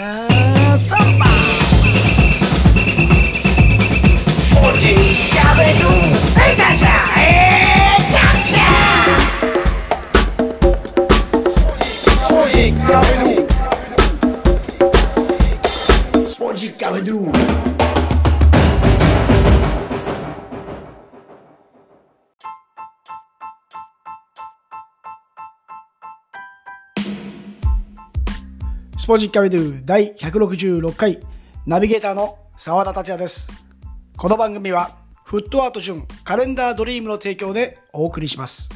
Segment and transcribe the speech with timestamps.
[0.00, 1.29] Have somebody.
[29.10, 31.18] ポジキャビドゥ第166回
[31.66, 33.50] ナビゲーターの澤田達也です。
[34.16, 38.68] この番組はフットアート順カレンダードリームの提供でお送りします。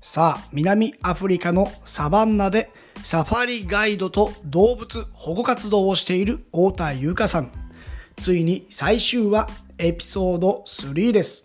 [0.00, 2.70] さあ、南アフリカのサバンナで
[3.02, 7.52] サファリガイドと動物保護活動をしている太田優香さん。
[8.16, 11.44] ついに最終話エピソード3です。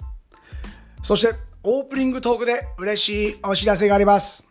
[1.02, 4.50] そしてオープニングトークで嬉しいお知らせがあります。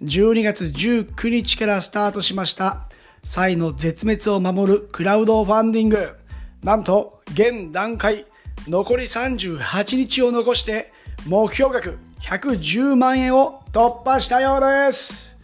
[0.00, 2.87] 12月19日からスタートしました、
[3.24, 6.16] サイの絶滅を守るクラウドファンディング。
[6.62, 8.24] なんと、現段階、
[8.66, 10.92] 残り38日を残して、
[11.26, 15.38] 目標額110万円を突破したようです。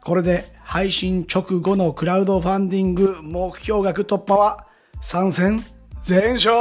[0.00, 4.66] これで配信直後のクラウドファンディング目標額突破は
[5.00, 5.64] 参戦
[6.02, 6.52] 全勝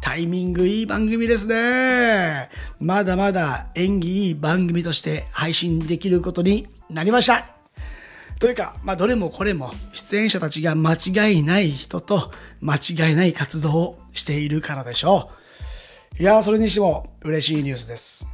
[0.00, 2.50] タイミングいい番組ですね。
[2.78, 7.53] まだまだ演技いい番組として配信できることになりました。
[8.38, 15.30] というか、まあどれもこれも出演者たちが間違いない人と間違いない活動をしているからでしょ
[16.18, 16.22] う。
[16.22, 18.28] いやー、それにしても嬉しいニュースです。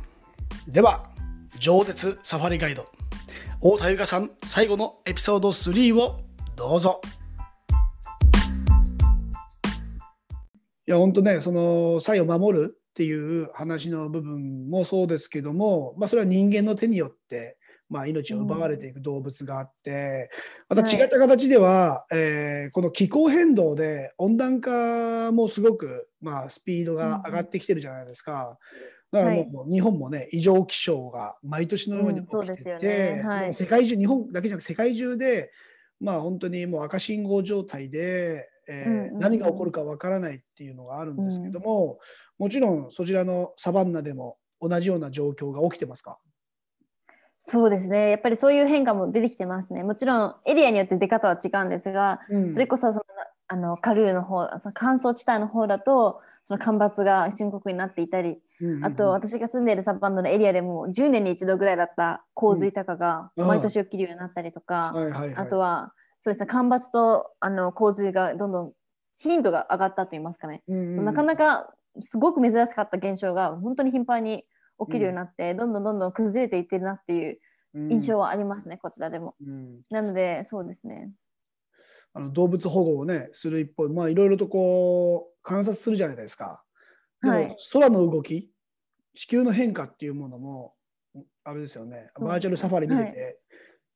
[0.68, 1.10] では、
[1.58, 2.88] 上鉄サファリガイド、
[3.60, 6.20] 大田由香さん最後のエピソード3を
[6.56, 7.00] どうぞ。
[10.86, 17.58] いや本当ねその差異を守るっていう話の部分もそうですけども、まあ、それは人間の手によって、
[17.90, 20.30] まあ、命を奪われていく動物があって、
[20.68, 28.58] また違った形では、えーこの気候変動で温暖化もすごく、まあ、スピードが上がってきてるじゃないですか。
[29.10, 33.54] だからもう日本もね異常気象が毎年のように起きてうんそうですよて、ねはい。
[33.54, 35.50] 世界中日本だけじゃなくて世界中で
[35.98, 39.18] まあ本当にもう赤信号状態で、えーうんうんうん。
[39.18, 41.98] 何が起こるかわからないっていうのがあるんですけども、
[42.38, 46.18] もちろんそちらのサバンナでも同じような状況が起きてますか？
[47.42, 48.10] そうですね。
[48.10, 49.82] やっぱりそういう変化も出てきてますね。
[49.82, 53.04] もちろんエリアによって出方は違うんですが、うんそれこそその
[53.48, 68.72] あのカルーの方、その乾燥地帯の方だと、その干ばつが深刻になっていたり、うんうんあと私が住んでいるサバンナのエリアでも10年に一度ぐらいだった洪水とかがうん毎年起きるようになったりとか、はいはいはい、あとはそうですね、干ばつとあの洪水がどんどん
[69.14, 70.62] 頻度が上がったといいますかね。
[70.68, 71.72] うんうんなかなか
[72.02, 74.44] すごく珍しかった現象が本当に頻繁に
[74.86, 77.38] 起きるようになって、どんどんどんどん崩れていってるなっていう
[77.74, 79.34] 印象はありますね、こちらでも。
[79.44, 81.10] うんなので、そうですね。
[82.12, 86.62] あの動物保護をねする一方まあいろいろとこう観察するじゃないですか。
[87.22, 88.50] でも、はい空の動き
[89.14, 90.74] 地球の変化っていうものも
[91.44, 93.36] あれですよねそうバーチャルサファリ見てて、はい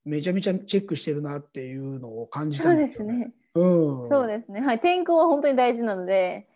[0.05, 3.15] めちゃめちゃチェックしてるなっていうのを感じたそうんでですよね。
[3.15, 3.35] すね。
[3.55, 4.61] うん、そうですね。
[4.61, 4.81] はい。
[4.81, 6.47] 天候は本当に大事なので、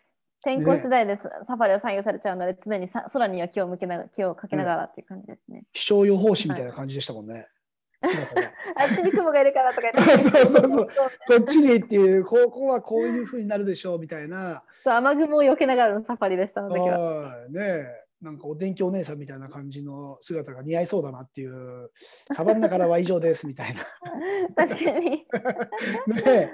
[0.43, 5.65] 天候次第でササファリを採用されちゃうので、常にさ空には気を向けながら、気をかけながらっていう感じですね。
[5.73, 7.49] 気象予報士みたいな感じでしたもんね。
[8.77, 10.19] あっちに雲がいるからとか言って。
[10.19, 14.63] そうそうそうこっちにっていうここはこういうふうになるでしょうみたいな。
[14.85, 16.99] そう雨雲を避けながらのサファリでした、あの時は。
[16.99, 17.53] はい。
[17.53, 18.09] ねえ。
[18.21, 21.91] なんかお天気お姉さんみたいな感じの姿が似合いそうだなっていう。
[22.33, 23.81] サバンナからは以上ですみたいな。
[24.67, 25.27] 確かに。
[26.25, 26.53] ね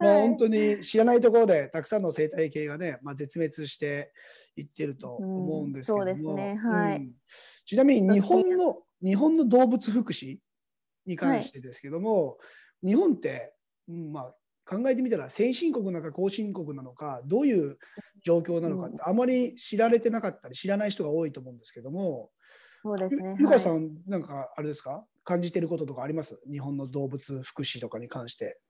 [0.00, 0.28] えまあはい。
[0.28, 4.12] 本当に知らないところでたくさんの生態系がね、まあ、絶滅して
[4.56, 6.54] いってると思うんですけども、うんそうですね。
[6.56, 6.96] はい。
[6.96, 7.12] うん。
[7.66, 10.38] ちなみに日本の日本の動物福祉
[11.06, 12.38] に関してですけども、
[12.84, 13.54] 日本って、
[13.88, 14.34] うんまあ、
[14.66, 17.78] 考えてみたら先進国なのか後進国なのかどういう
[18.24, 22.30] 状況なのかってあまり知られてなかったり知らない人が多いと思うんですけども、
[22.82, 23.36] そうですね。
[23.38, 23.80] ゆゆかさはい。
[23.80, 25.04] んなんかあれですか？
[25.24, 26.40] 感じてることとかあります？
[26.50, 28.60] 日本の動物福祉とかに関して。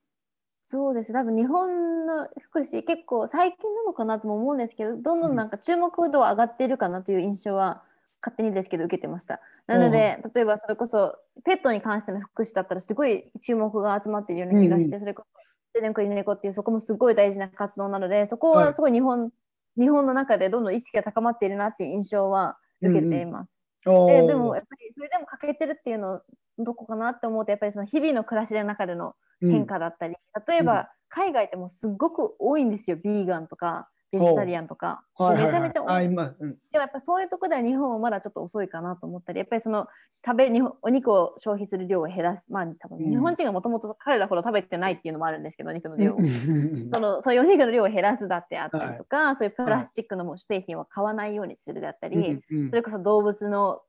[0.71, 1.11] そうです。
[1.11, 7.83] 多分日本の福祉、結構最近なのかなとも思うんですけど、どんどんなんか注目度は上がっているかなという印象は
[8.21, 9.41] 勝手にですけど受けてました。
[9.67, 15.25] なので、例えばそれこそペットに関しての福祉だったらすごい注目が集まっているような気がして、うんそれこ
[15.75, 19.29] そ猫犬猫っていうそこもすごい大事な活動なので、そこははいすごい日本、
[19.77, 23.51] 日本の中でどんどん意識が高まっているなっていう印象は受けています。
[23.83, 26.21] ででもやっぱりそれでも欠けてるっていうの
[26.57, 30.15] どこかなって思うとやっぱりその日々の暮らしの中での変化だったり、
[30.47, 32.97] 例えば海外ってもうすっごく多いんですよ。
[32.97, 35.45] ビーガンとかベジタリアンとか、はいはいはい。
[35.45, 36.05] めちゃめちゃ多い。
[36.05, 39.87] うん、でもやっぱそういうところでは日本はまだちょっと遅いかなと思ったりやっぱりその
[40.25, 42.45] 食べ日本お肉を消費する量を減らす。
[42.49, 43.09] まあ多分うん。
[43.09, 46.17] 日本人がもともと彼らほど食べてないっていうのもあるんですけどお肉の量を。
[46.17, 46.33] うんうんう
[46.87, 52.69] んそのそういうお肉の量を減らすだってあったりとか、そういうプラスチックのも製品を買わないようにするだったり、うんうん。
[52.69, 53.81] それこそ動物の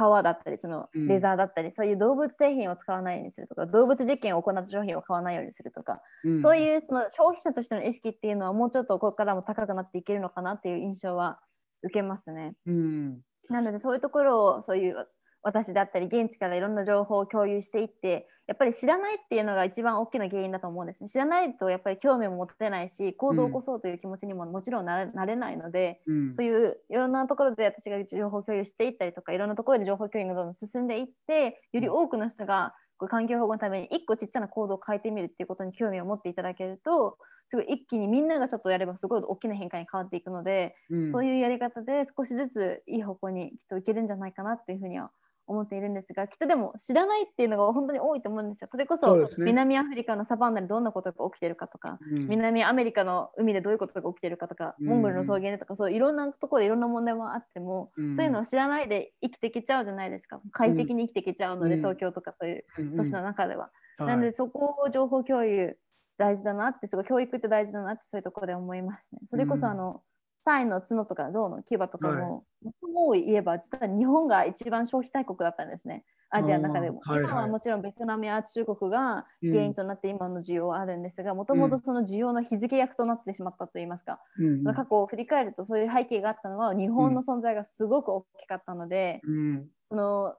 [0.00, 1.06] 皮だったりそのうん。
[1.08, 6.40] レザーだったり、そういう動物製品を使わないようにするとか動物実験を行った商品を買わないようにするとか、うん。
[6.40, 11.40] そういうその消費者としての意識っていうのはもうちょっとここからも高くなっていけるのかなっていう印象は
[11.82, 12.54] 受けますね。
[12.66, 13.20] うん。
[13.48, 15.06] なのでそういうところをそういう
[15.42, 21.08] 私だったり現地からいろんな情報を共有していってやっぱり知らないっていうのが一番大きな原因だと思うんですね。
[21.08, 26.34] 知らないとやっぱり興味も持てないし行動を起こそうという気持ちにももちろんなれないので、うん。
[26.34, 32.74] そういういろんなところで私が情報共有していったりとかいろんなところで情報共有がどんどん進んでいってより多くの人が
[33.08, 37.16] 環境保護のために一個ちっちゃな行動を変えてみるっていうことに興味を持っていただけると
[37.48, 41.10] すごい一気にみんながちょっとやればすごい大きな変化に変わっていくので、うん。
[41.10, 45.10] そういうやり方で少しずついい方向にきっといけるんじゃないかなっていうふうには
[45.50, 48.68] 思っているんですがきっとでも知らないっていうのが本当に多いと思うんですよ。
[48.70, 52.28] それこそ南アフリカのサバンナでどんなことが起きてるかとか、うん。
[52.28, 54.86] 南アメリカの海でどういうことが起きてるかとか、うん。
[54.86, 58.14] モンゴルの草原でとかそういろんなところでいろんな問題もあっても、うん。
[58.14, 60.40] そういうのを知らないで生きていけちゃうじゃないですか。
[60.52, 61.80] 快適に生きていけちゃうので、うん。
[61.80, 63.70] 東京とかそういううん都市の中では。
[63.98, 64.08] はい。
[64.08, 65.76] なのでそこを情報共有
[66.18, 69.20] 大事だなってすごい教育って大事だなってそういうところで思いますね。
[69.24, 70.02] それこそうんあの、
[70.50, 72.44] サイの角とか象の牙とかも、
[72.92, 76.04] もう言えば実は日本が一番消費大国だったんですね。
[76.28, 77.00] アジアの中でも。
[77.04, 77.30] はいはい。
[77.30, 84.58] 今はもちろんベトナムや中国が原因となって今の需要はあるんですが、もともとその需要の日付役となってしまったといいますか、うん。
[84.58, 89.68] その過去を振り返るとそういう背景があったのは日本の存在がすごく大きかったので、うん。
[89.88, 90.34] その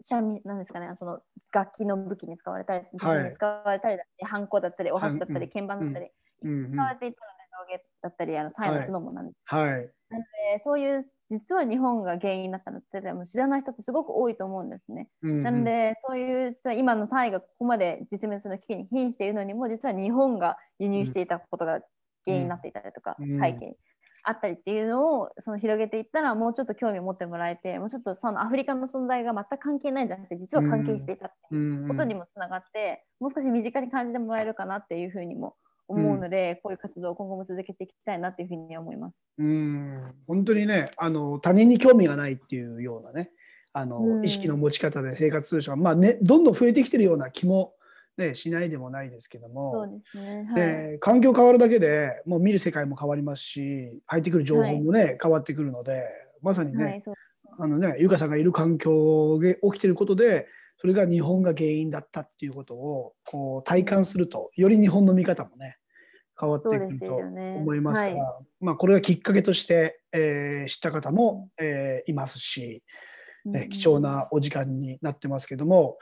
[0.00, 1.20] 三味なんですかねその
[1.52, 3.18] 楽器の武器に使われたり、はい。
[3.18, 6.10] 武器に使われたりだったり、ハンコだったり、お箸だったり、うん鍵盤だったり、
[6.42, 6.72] うんうん。
[6.72, 7.39] 使われていたので、
[7.70, 9.90] 象牙だったり、あのサイの角もなんで、はい。
[10.10, 15.08] でそういう実は日本が原因だったのってでも知らない人ってすごく多いと思うんですね。
[15.22, 21.80] うんなので、そういう今のサイがここまで実滅の危機に瀕しているのにも、実は日本が輸入していたことが
[22.24, 23.76] 原因になっていたりとか、うん背景に
[24.22, 35.54] あったりっていうのをその広げていったら、もうちょっと興味を持ってもらえて、もうちょっとそのアフリカの存在が全く関係ないんじゃなくて、実は関係していたっていうことにもつながって、もう少し身近に感じてもらえるかなっていうふうにも
[35.90, 39.20] 思うので、こういう活動を今後も続けていきたいなっていうふうに思います。
[39.38, 43.30] うん本当にねあの他人に興味がないっていうようなね
[43.72, 47.74] あの、うん意識の持ち方で生活する人が、まあね、どんどん増えてきてるような気も、
[48.16, 50.48] ね、しないでもないですけどそうも、ですね。
[50.48, 50.54] はい。
[50.54, 56.04] で環境変わるだけでもう見る世界も変わりますし入ってくる情報もね、変わってくるので
[56.42, 57.02] まさにね、はい、
[57.58, 60.48] あのね、ゆかさんがいる環境で起きてることで、
[60.80, 65.76] それが日本が原因だったっていうことをこう体感すると、より日本の見方もね、
[66.40, 72.82] 変わっていくると思いますから、はまあこれがきっかけとして、えー知った方も、えーいますし、
[73.44, 75.98] ね、貴重なお時間になってますけども、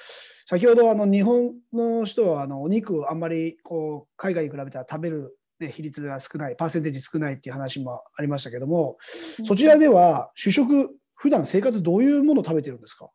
[0.47, 8.97] 先ほどあの日本の人はあのお肉をあんまりこう海外に比べたら食べる、ね、比率が少ない、パーセンテージ少ないっていう話もありましたけども、
[9.45, 13.11] そちらでは主食、普段生活どういうものを食べてるんですか？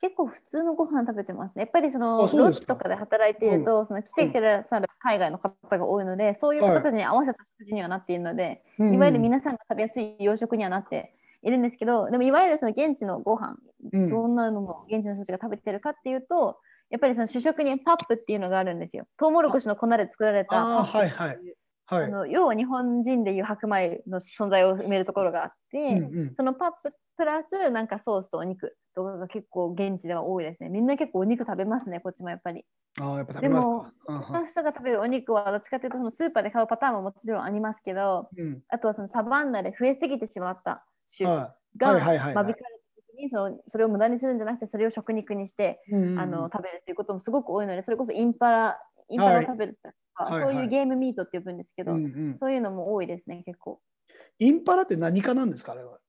[0.00, 1.62] 結構普通のご飯食べてますね。
[1.62, 13.56] やっぱりそのロッチとかで働いていると、その来てくださる海外の方が多いので、そういう方たちに合わせた食事にはなっているので、いわゆる皆さんが食べやすい洋食にはなっているんですけど、でもいわゆるその現地のご飯、
[13.92, 14.10] うん。
[14.10, 16.58] どんなのも現地の人たちが食べてるかっていうと、
[16.88, 19.04] やっぱりその主食にパップっていうのがあるんですよ。
[19.18, 21.10] トウモロコシの粉で作られたあはい。
[21.10, 21.38] はい。
[21.90, 26.34] あの要は日本人でいう白米の存在を埋めるところがあって、うんうん。
[26.34, 30.68] そのパッププラスなんかソースとお肉とかが結構現地では多いですね。
[30.68, 32.64] みんな結構お肉食べますね、こっちもやっぱり。
[33.00, 34.18] ああ、やっぱ食べますか？
[34.26, 40.84] その人が食べるお肉はどっちかというとそのスーパーで買うパターンももちろんありますけど、うんあとはそのサバンナで増えすぎてしまった
[41.16, 48.78] 種はがはいはいはいはい間引かれた時にそのそれを無駄にするんじゃなくてそれを食肉にして、いうんうんあの食べるっていうこともすごく多いのでそれこそインパラ
[49.08, 53.80] インパラを食べるとか、はいはいそういうゲームミートって呼ぶんですけど、うんうんそういうのも多いですね結構。
[54.38, 55.99] インパラって何かなんですかあれは？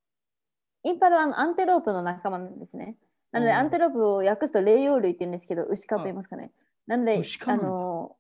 [0.84, 2.96] インパラはアンテロープの仲間なんですね。
[3.32, 6.52] なので、うんアンテロープを訳すと霊養類って言うんですけど、牛科と言いますかね。
[6.88, 8.16] なのであの、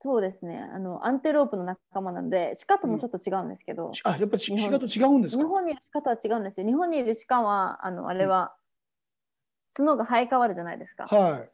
[0.00, 5.42] そうですねあの、アンテロープの仲間なんで、鹿ともちょっと違うんですけど、あ、やっぱち日本鹿と違うんですか？
[5.42, 6.66] 日本にいる鹿とは違うんですよ。
[6.66, 8.54] 日本にいる鹿は、あのあれは、
[9.76, 11.06] 角が生え変わるじゃないですか。
[11.06, 11.50] はい。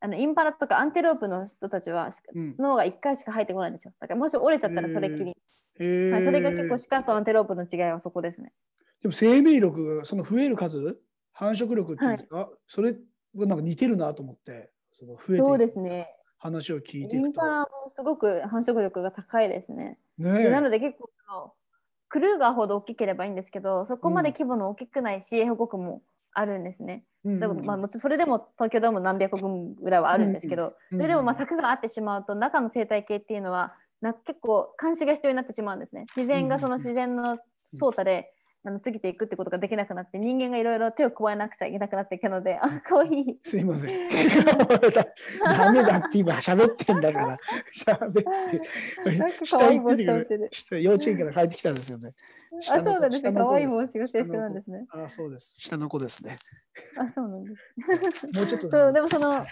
[0.00, 3.92] あのインパラとかアンテロープの人たちは、うん角が1回しか生えてこないんですよ。
[4.00, 5.36] だからもし折れちゃったらそれっきり。
[5.80, 8.52] へはい、それが結ー構鹿とアンテロープの違いはそこですね。
[9.02, 10.98] でも生命力がその増える数、
[11.32, 16.14] 繁殖力っていうんですか、それがなんか似てるなと思って、その増えていくそうですね。
[16.38, 19.98] 話を聞いてインパラもすごく繁殖力が高いですね。
[20.18, 21.10] ねなので結構
[22.08, 26.02] クルーガーほど大きければいいんですけどそこまで規模の大きくない CA 保国も
[26.32, 27.04] あるんですね。
[27.24, 36.02] うん、だからまあ、それでも東京ドーム何百分ぐらいはあるんですけど、それでもまあ柵があってしまうと中の生態系っていうのはな結構監視が必要になってしまうんですね。
[36.02, 37.38] 自然がその自然の
[37.74, 38.32] 淘汰で
[38.64, 42.58] あの過ぎていくってことができなくなって人間がいろいろ手を加えなくちゃいけなくなっていくので。
[42.60, 43.08] あかわい。
[43.08, 43.90] いすいません。
[45.44, 47.36] ダメだって今喋ってんだから。
[47.74, 48.24] 喋って。
[49.48, 50.82] かわいい帽子かぶってる。
[50.82, 52.12] 幼稚園から帰ってきたんですよね。
[52.70, 53.32] あそうなんですね。
[53.32, 54.86] かわいい帽子が制服なんですね。
[54.90, 55.60] あそうです。
[55.60, 56.36] 下の子ですね。
[56.96, 58.26] あそうなんです。
[58.34, 58.70] もうちょっと。
[58.70, 59.46] そうでもその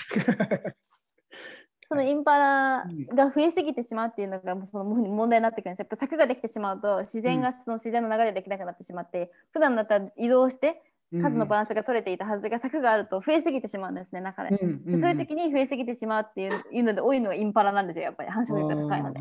[1.88, 18.30] そのインパラが増えすぎてしまうっていうのがその問題になってくるんですやっぱ柵ができてしまうと自然がその自然の流れできなくなってしまって、普段だったら移動して数のバランスが取れていたはずが柵があると増えすぎてしまうんですね中で,、でそういう時に増えすぎてしまうっていういうので多いのがインパラなんですよやっぱり。
[18.30, 19.20] 繁殖力が高いので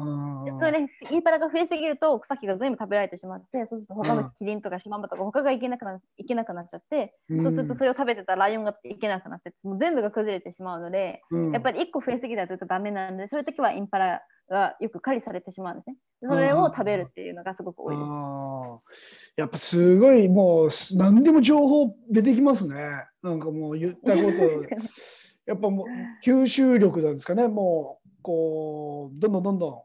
[0.52, 11.22] でそれインパラが増えすぎると草木が全部食べられてしまってそうすると他のキリンとかシマンバとか他がいけなくないけなくなっちゃって、そうするとそれを食べてたライオンがいけなくなってもう全部が崩れてしまうので、
[11.54, 15.96] やっぱり1個増えすぎたらずっとダメなんでそういう時はインパラがよく狩りされてしまうんですね。
[16.24, 18.02] それを食べるっていうのがすごく多いで
[18.96, 19.40] す。
[19.40, 22.76] やっぱすごいもう何でも情報出てきますね。
[23.22, 24.28] なんかもう言ったこと
[25.46, 25.88] やっぱもう
[26.24, 27.48] 吸収力なんですかね。
[27.48, 29.82] もうこうどんどんどんどん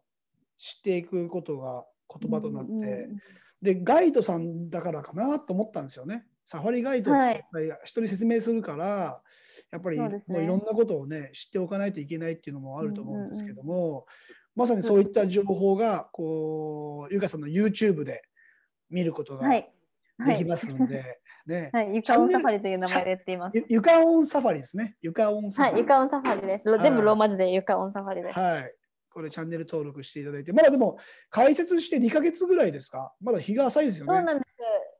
[0.56, 1.84] 知っていくことが
[2.20, 3.20] 言葉となって、うんうん、
[3.62, 6.26] でガイドさんだからかなと思ったんですよね。
[6.44, 7.44] サファリガイドって
[7.84, 9.22] 人に説明するから、は
[9.72, 14.06] い、やっぱりもういろんなことをね知っておかないといけないっていうのもあると思うんですけども、
[14.54, 18.22] まさにそういった情報がこうゆかさんの YouTube で
[18.90, 19.66] 見ることがで
[20.36, 21.70] きますので、ね。
[21.74, 23.64] はい、ゆかおんサファリという名前でやっています。
[23.68, 24.96] ゆかおんサファリですね。
[25.00, 25.72] ゆかおんサファリ。
[25.72, 26.64] はい、ゆかおんサファリです。
[26.64, 28.38] 全部ローマ字でゆかおんサファリです。
[28.38, 28.74] はい。
[29.12, 30.98] これチャンネル登録していただいて、まだでも
[31.30, 33.12] 解説して2か月ぐらいですか？
[33.20, 34.14] まだ日が浅いですよね。
[34.14, 34.50] そうなんです。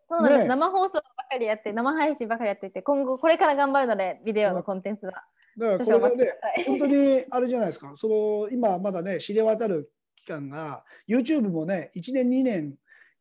[0.09, 0.43] そうなんです。
[0.43, 5.25] ね、生放送ばかりやって、生配信ばかりやっていて、今後これから頑張るので、ビデオのコンテンツは。
[5.61, 6.33] だからこれで、ね、
[6.67, 12.75] 本当にあれじゃないですか、その今まだね、知れ渡る期間が、YouTube もね、1年、2年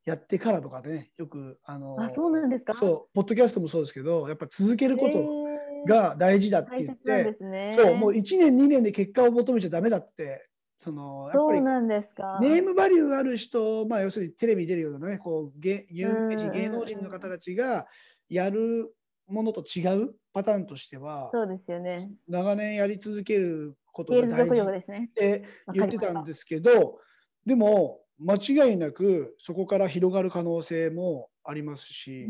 [0.05, 2.73] やってからとかね、よく、あのあそうなんですか？
[2.79, 10.45] そう、ポッドキャストもそうですけど、やっぱ続けることが大事だって言って、ね、そう、もう1年、2年で結果を求めちゃだめだって。
[10.81, 17.85] そのやっぱりネームバリューがある人、まあ、要するにテレビ出るようなねこう芸有名人芸能人の方たちが
[18.29, 18.89] やる
[19.29, 22.11] ものと違うパターンとしては、そうですよね。
[22.27, 25.43] 長年やり続けることが大事って
[25.73, 26.85] 言ってたんですけど、ね、
[27.45, 32.27] でも間違いなくそこから広がる可能性もありますし、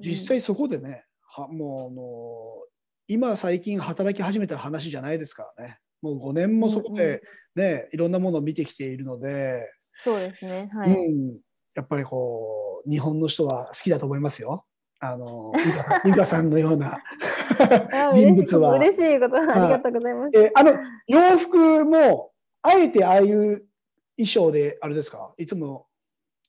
[0.00, 2.66] 実際そこでね、はもうあの
[3.08, 5.78] 今最近働き始めた話じゃないですからね。
[6.02, 7.22] もう5年もそこで
[7.56, 9.68] ね、うんうん、いろんなものを見てきているので、
[10.04, 10.70] そうですね。
[10.72, 10.90] はい。
[10.90, 11.38] うん、
[11.74, 14.64] やっぱりこう日本の人は好きだと思いますよ。
[15.00, 15.52] あの
[16.04, 16.98] ゆかさんのような
[18.14, 18.72] 人物は。
[18.72, 20.30] 嬉しいことありがとうございます。
[20.38, 20.72] えあの
[21.06, 23.64] 洋服もあえてああいう
[24.16, 25.32] 衣装であれですか？
[25.38, 25.86] いつも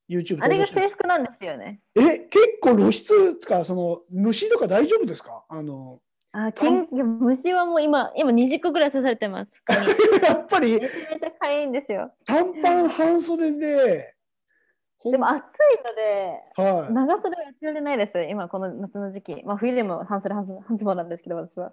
[0.10, 1.82] YouTube あれが制服なんですよね。
[1.96, 5.44] え結構露出つかその虫とか大丈夫ですか？
[5.48, 6.00] あの
[6.32, 9.64] あけん虫はもう今今20個ぐらい刺されてます。
[10.28, 12.12] やっぱりめちゃめちゃかいいんですよ。
[12.26, 14.16] 短パン半袖で
[15.06, 15.42] でも暑い
[15.86, 19.44] ので、はい、長袖はやってられないです、今この夏の時期。
[19.46, 21.72] まあ冬でも半袖半半ズボンなんですけど、私は。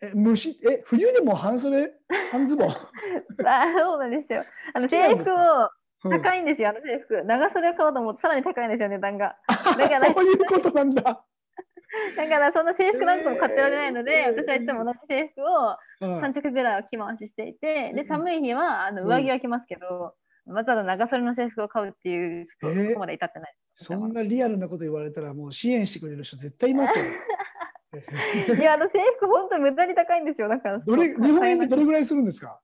[0.00, 1.90] え、虫、え、冬でも半袖？
[2.30, 2.68] 半ズボン？
[3.46, 4.44] あそうなんですよ。
[4.72, 5.70] あの制服を、
[6.08, 7.24] 高いんですよ、あの制服。
[7.24, 9.36] 長袖を買おうと思うとさらに高いんですよ、値段が。
[9.48, 11.02] だからそういうことなんだ。
[12.16, 20.14] だからその制服なんかも買ってられないので、私はいつも同じ制服を3着ぐらいは着回ししていて、で寒い日はあの上着は着ますけど、
[20.48, 27.04] わざわざ長袖の制服を買うっていう、ちょっとそこまで至ってない、えー、そんなリアルなこと言われたら、もう支援してくれる人絶対いますよ。
[28.58, 30.48] いや、あの制服、本当無駄に高いんですよ。
[30.48, 32.60] だからどれ日本円でどれぐらいするんですか？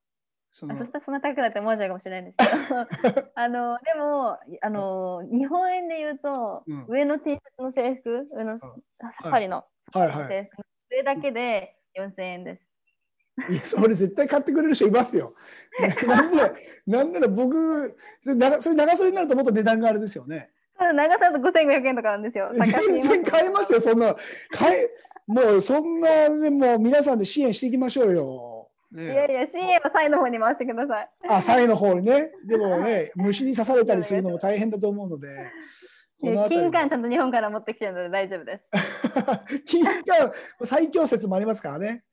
[0.57, 2.25] そそしたらそんな高くなって思っちゃうかもしれないん。
[2.27, 10.09] ですけどあのでもあの日本円で言うと、うん、上の T シャツの制服上のサファリの制服、はい。
[10.11, 10.29] はい。
[10.29, 10.51] はい、
[10.93, 12.63] 上だけで4000円です。
[13.51, 15.35] いやそれ絶対買ってくれる人いますよ。
[16.07, 16.55] なんなら
[16.87, 17.97] なんなら僕
[18.61, 20.51] それ長袖になるともっと値段があれですよね。
[20.79, 22.51] 長さだと5500円とかなんですよ。
[22.53, 24.15] 全然買えますよ、そんな。
[24.51, 24.91] 買え
[25.27, 28.69] もうそんな、でも皆さんで支援していきましょうよ。
[28.93, 31.09] ね、いやいや、支援はサイの方に回してください。
[31.29, 32.31] あ、サイの方にね。
[32.47, 35.29] でもね、 虫に刺されたりするのも大変だと思うので、
[36.25, 38.65] 金柑ちゃんと日本から持ってきてるので大丈夫です。
[39.67, 40.33] 金柑
[40.65, 42.05] 最強説もありますからね。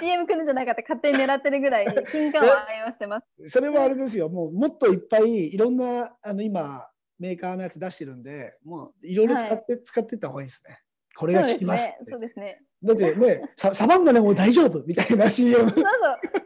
[0.00, 3.26] CM 来るんじゃないかって勝手に狙ってるぐらい 金柑を愛用してます。
[3.48, 4.28] それはあれですよ。
[4.28, 10.78] もうもっといっぱいいろんなあの今メーカーのやつ出してるんで、もういろいろ使って、はい、使っていった方がいいですね。
[11.14, 12.60] これが効きますそうですね。
[12.82, 15.56] だってね、ササバンナで も大丈夫みたいな CM。
[15.56, 15.84] そうそう、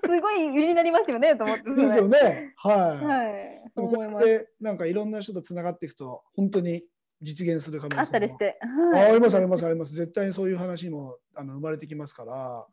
[0.04, 1.70] すごい売りになりますよねと思って。
[1.70, 2.52] ですよね。
[2.56, 3.04] はい。
[3.04, 3.65] はい。
[3.76, 4.48] そう思います。
[4.60, 6.82] なんかいろんな人とつながっていくと、本当に
[7.20, 8.58] 実現する可能性あったりして。
[8.92, 9.94] はい、ありますありますあります。
[9.94, 12.66] 絶対にそういう話もあの生まれてきますから、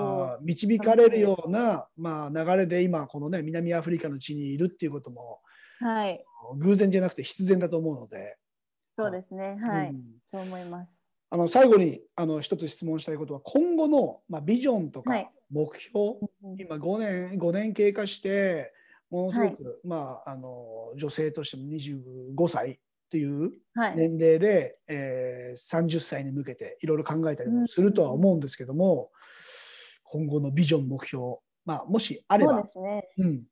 [0.00, 5.40] あ導かれるような、まあ、流れで今このね南アフリカの地にいるっていうことも、
[5.80, 6.24] はい、
[6.56, 8.36] 偶然じゃなくて必然だと思うので。
[8.98, 9.58] そうですね。
[9.62, 10.90] はい、うん、そう思います。
[11.30, 18.72] あの最後にあの一つ質問したいことは今後の、まあ、ビジョンとか目標、はい、今5年 ,5 年経過して
[19.10, 23.52] ものすごく、はい、まあ、あの女性としても25歳という
[23.96, 29.10] 年齢で、はい、えー、30歳に向けていろいろ考えたりもするとは思うんですけども、
[30.14, 32.52] うん、今後のビジョン目標、まあ、もしあれば。
[32.52, 33.42] そうですね、うん。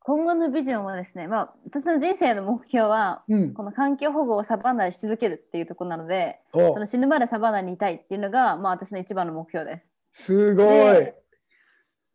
[0.00, 9.90] 今後のビジョンはですね、まあ、私の人生の目標は、うん、この環境保護をサバンナでし続けるっていうところなのでその死ぬまでサバンナにいたいっていうのが、まあ、私の一番の目標です。
[10.14, 10.62] すご
[10.94, 11.12] い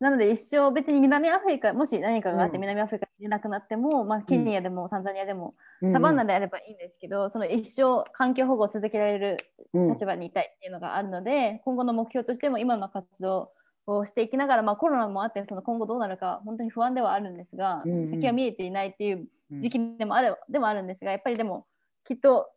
[0.00, 5.54] なので一生別に南アフリカもし何かがあって南アフリカにいなくなっても、うん、まあ、ケニアでもタンザニアでも、
[5.92, 9.36] サバンナであればいいんですけど、うん、その一生環境保護を続けられる
[9.72, 13.50] 立場にいたいっていうのがあるので、今後の目標としても今の活動
[13.86, 19.26] をしていきながら、まあ、コロナもあってその今後どうなるか本当に不安ではあるんですが、うんうん、先は見えていないっていう
[19.60, 21.66] 時期でもある、でもあるんですがやっぱりでも
[22.04, 22.48] きっと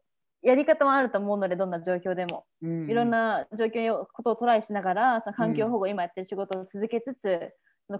[0.47, 2.83] やり方もあると思うのでどんな状況でも、うん。
[2.83, 7.51] うん、いろんな状況のことをトライしながらその環境保護、今やってる仕事を続けつつ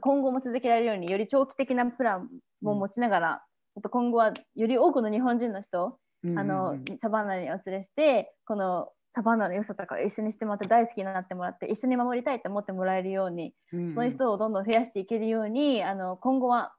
[0.01, 2.30] 今後も続けられるようにより長期的なプラン
[2.62, 3.44] も持ちながら、
[3.75, 16.74] うん、今後はより多くの日本人の人、うんうん、あのサバンナにお連れしてこのサバンナの良さとか一緒にしてもらって大好きになってもらって一緒に守りたいって思ってもらえるように、うんうん、そういう人をどんどん増やしていけるようにあの今後は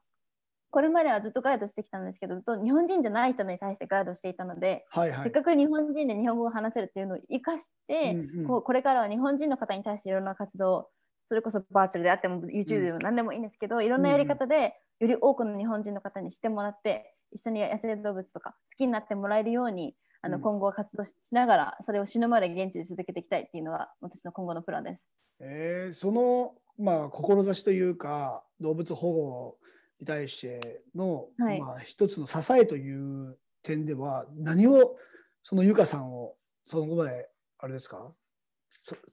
[0.71, 10.89] これまではずっとガイドしてきたんですけどずっと日本人じゃない人に対してガイドしていたので、はいはい、せっかく日本人で日本語を話せるっていうのを生かして、うんうん、こうこれからは日本人の方に対していろんな活動
[11.25, 25.05] それこそバーチャルであっても YouTube でも何でもいいんですけど、うん、いろんなやり方でより多くの日本人の方にしてもらって一緒に野生動物とか好きになってもらえるようにあの今後は活動しながらそれを死ぬまで現地で続けていきたいっていうのが私の今後のプランです。
[25.39, 29.57] えー、そのまあ志というか動物保護
[29.99, 34.95] に対しての、はい、まあ、一つの支えという点では何を
[35.43, 36.35] そのゆかさんを
[36.65, 38.11] その後まであれですか？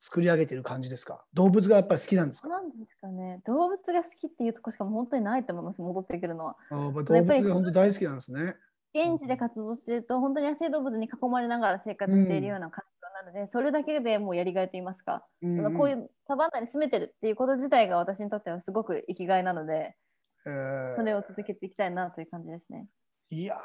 [0.01, 1.25] 作り上げてる感じですか？
[1.33, 2.49] 動物がやっぱり好きなんですか？
[2.49, 3.41] なんですかね。
[3.47, 6.57] 動物が好きっていうとこしかも本当にないと思います戻ってくるのは。
[6.71, 8.55] あ動物が本当大好きなんですね。
[8.95, 19.93] 現地で活動してると本当に野生動物に囲まれながら生活しているような環境なので、うん、それだけでもうやりがいと言いますか、うんうん、こういうサバンナに住めてるっていうこと自体が私にとってはすごく生きがいなので、えー、
[20.97, 22.89] それを続けていきたいなという感じですね。
[23.31, 23.57] いや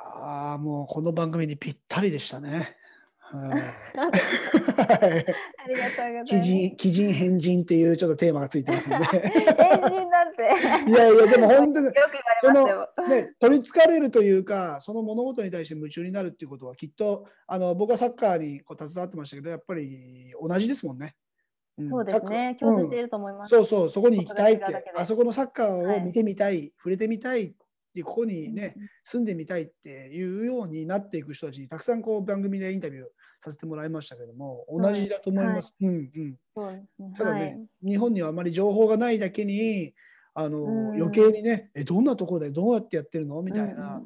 [0.60, 2.76] もうこの番組にぴったりでしたね。
[3.32, 3.38] あ
[5.68, 6.36] りがとうございます。
[6.36, 9.06] 鬼人、変人っていうちょっとテーマがついてますんで。
[9.06, 9.12] 変
[9.84, 10.42] 人なんて。
[10.90, 11.86] いやいや、でも本当に。
[11.86, 11.96] よく
[12.44, 13.08] 言われますよ。
[13.08, 21.16] ね、取りつかれるというか、その物事に対して夢中になるっていうことは、きっと、あの、僕はサッカーにこう携わってましたけど、やっぱり同じですもんね。
[21.82, 22.58] うん、そうですね。
[22.60, 23.56] 共通していると思います。
[23.56, 24.64] うん、そうそう、そこに行きたいって、
[24.96, 27.54] あそこのサッカーを見てみたい、はい、触れてみたい
[27.94, 33.04] でここにね、住んでみたいっていうようになっていく人たちにたくさんこう番組でインタビュー
[33.40, 35.76] させてもらいましたけども同じだと思います。
[37.18, 39.94] ただね、はい、日本にはあまり情報がないだけに
[40.34, 43.42] あの、うん、余計にねえどんなところでどうやってやってるの？
[43.42, 44.02] みたいな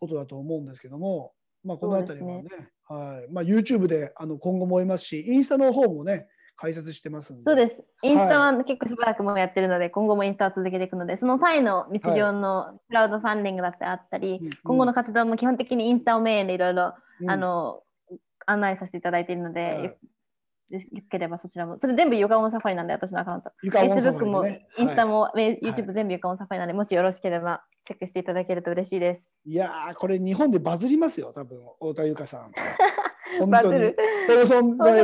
[0.00, 1.32] ことだと思うんですけども、
[1.64, 2.48] まあ、この辺りはね、ね、
[2.86, 3.32] はい。
[3.32, 7.34] まあ、YouTube であの今後もいますしインスタの方もね解説してます。
[7.46, 7.84] そうです。
[8.02, 16.94] インスタは結構しばらくもやってるので、はい、今後もインスタを続けていくので、その際の密漁のクラウドファンディングだってあったり、はい、今後の活動も基本的にインスタをメインでいろいろ、
[17.26, 17.82] あの
[18.46, 19.84] 案内させていただいているので、はい、
[20.74, 21.78] よければそちらも。
[21.78, 23.50] それ全部ヨガオンサファリなんで、私のアカウント。
[23.58, 29.30] フェイスブックも、インスタも、はい、YouTube 全部ヨガオンサファリなんで、もしよろしければチェックしていただけると嬉しいです。
[29.44, 32.52] いやこれ日本でバズりますよ、多分太田由香さん。
[33.38, 33.80] 本当に。
[33.80, 33.96] で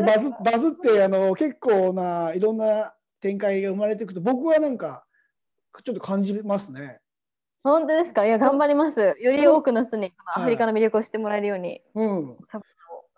[0.01, 5.05] もバズバズってあの結構ないろんな展開が生まれていくと僕はなんか
[5.85, 7.01] ちょっと感じますね。
[7.63, 8.25] 本当ですか？
[8.25, 9.01] いや頑張ります。
[9.01, 11.83] より多くの人にアフリカの魅力を知ってもらえるように。
[11.95, 12.37] うん。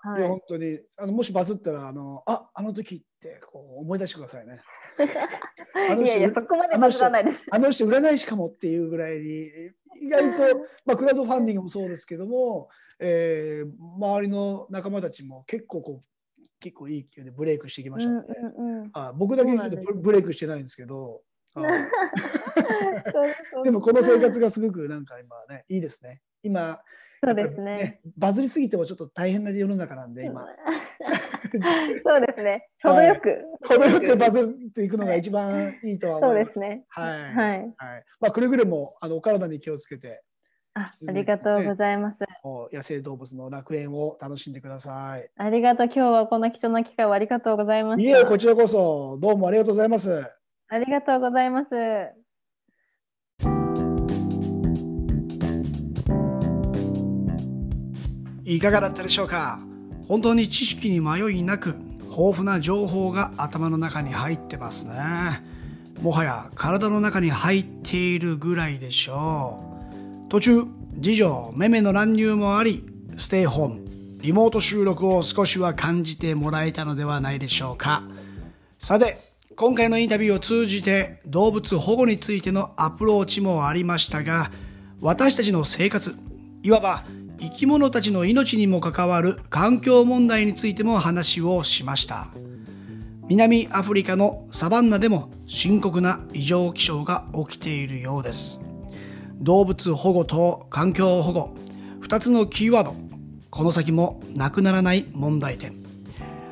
[0.05, 0.81] はい、いや本当に。
[0.97, 4.61] あのもしバズったらあのああの時ってこう思い出してくださいね。
[6.05, 7.47] いやいやそこまでバズらないです。
[7.51, 9.51] あの人占い師かもっていうぐらいに
[10.01, 16.07] 意外と、 まあ、クラウドファンディングもそうですけども、えー、周りの仲間たちも結構こう
[16.59, 21.23] 結構いい勢いでブレイクしてきましたので、うんうんうん、あ僕だけちょっとブレイクしてないんですけど
[23.65, 26.23] でもこの生活がすごくなんか今ねいいですね。
[26.43, 26.81] 今
[27.25, 30.45] そうですね、ね、バズりすぎてもちょっと大変な世の中なんで今。
[32.05, 32.69] そうですね。
[32.83, 36.85] 程よく、はい、程よくバズっていくのが一番いいとは思います、そうですね。
[36.89, 37.59] はい、はい。
[37.77, 40.25] はい、まあくれぐれもあのお体に気をつけて
[40.75, 42.25] あありがとうございます、
[42.73, 45.31] 野生動物の楽園を楽しんでください。
[45.37, 45.87] ありがとう。
[45.87, 49.17] 今日はこんな貴重な機会をありがとうございますいえこちらこそ。
[49.21, 50.25] どうもありがとうございます。
[50.69, 52.22] ありがとうございます
[58.45, 59.61] いかがだったでしょうか？
[60.09, 61.77] 本当に知識に迷いなく
[62.11, 64.95] 豊富な情報が頭の中に入ってますね。
[66.01, 69.65] もはや体の中に入っているぐらいでしょ
[70.27, 70.29] う。
[70.29, 70.65] 途中
[71.01, 72.85] 次女めめの乱入もあり
[73.17, 73.83] ステイホーム。
[74.21, 78.03] リモート収録を少しは感じてもらえたのではないでしょうか。
[78.79, 79.19] さて
[79.55, 84.51] 今回のインタビューを通じて動物保護についてのアプローチもありましたが
[85.01, 86.17] 私たちの生活
[86.63, 87.05] いわば
[87.39, 92.29] 生き物たちの命にも関わる環境問題についても話をしました。
[93.29, 98.63] 南アフリカのサバンナでも深刻な異常気象が起きているようです。
[99.41, 101.55] 動物保護と環境保護
[102.03, 102.95] 2つのキーワード。
[103.51, 105.83] この先もなくならない問題点。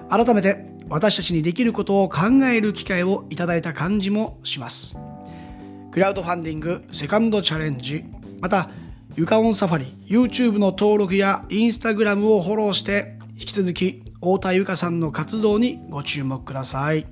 [0.09, 4.99] 改めて私たちにできることを考える機会をいただいた感じもします。
[5.93, 8.05] クラウドファンディングセカンドチャレンジ
[8.40, 8.71] また
[9.16, 17.07] ゆかおんサファリ YouTube の登録や Instagram をフォローして引き続き太田ゆかさんの活動にご注目ください。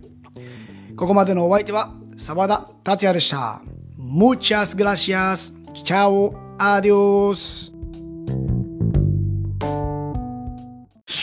[0.97, 3.63] ここまでのお相手は沢田達也でした。
[3.99, 5.55] Muchas gracias.
[5.85, 6.35] Chao.
[6.59, 7.73] Adios.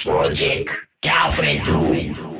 [0.03, 0.69] Project
[1.01, 2.34] Girlfriend